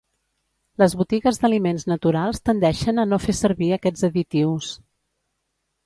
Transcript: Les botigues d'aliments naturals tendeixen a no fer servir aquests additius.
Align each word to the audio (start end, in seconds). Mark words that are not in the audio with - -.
Les 0.83 0.95
botigues 1.01 1.37
d'aliments 1.43 1.85
naturals 1.91 2.41
tendeixen 2.51 3.05
a 3.05 3.09
no 3.13 3.23
fer 3.27 3.39
servir 3.43 3.71
aquests 3.79 4.09
additius. 4.13 4.77